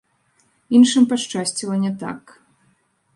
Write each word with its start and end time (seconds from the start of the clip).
Іншым 0.79 1.03
пашчасціла 1.11 1.75
не 1.83 1.91
так. 2.05 2.23